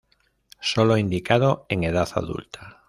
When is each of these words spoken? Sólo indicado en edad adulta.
Sólo 0.61 0.97
indicado 0.97 1.67
en 1.69 1.83
edad 1.83 2.09
adulta. 2.15 2.79